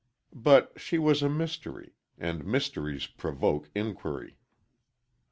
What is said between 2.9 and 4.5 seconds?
provoke inquiry.